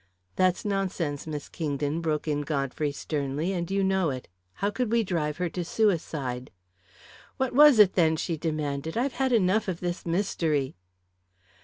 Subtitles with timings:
[0.35, 4.27] "That's nonsense, Miss Kingdon," broke in Godfrey sternly, "and you know it!
[4.53, 6.49] How could we drive her to suicide?"
[7.37, 8.97] "What was it, then?" she demanded.
[8.97, 10.73] "I've had enough of this mystery."